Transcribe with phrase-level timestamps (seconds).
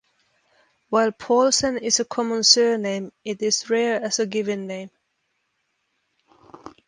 [0.89, 4.89] While Paulsen is a common surname, it is rare as a given name.